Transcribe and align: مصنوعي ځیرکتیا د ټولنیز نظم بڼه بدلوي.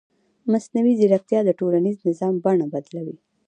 مصنوعي 0.51 0.93
ځیرکتیا 0.99 1.39
د 1.45 1.49
ټولنیز 1.59 1.95
نظم 2.05 2.33
بڼه 2.43 2.65
بدلوي. 2.73 3.15